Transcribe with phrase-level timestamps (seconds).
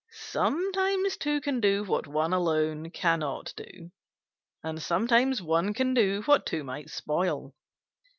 [0.13, 3.91] "Sometimes two can do what one cannot do alone,
[4.63, 7.53] and sometimes one can do what two might spoil.